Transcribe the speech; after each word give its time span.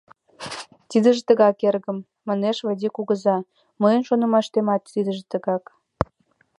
—Тидыже 0.89 1.21
тыгак, 1.27 1.57
эргым,— 1.67 1.97
манеш 2.27 2.57
Вайди 2.65 2.89
кугыза,— 2.95 3.37
мыйын 3.81 4.01
шонымаштемат, 4.07 4.81
тидыже 4.93 5.23
тыгак... 5.31 5.63